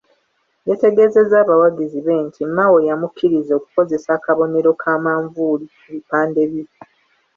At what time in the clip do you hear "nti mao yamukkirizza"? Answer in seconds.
2.25-3.53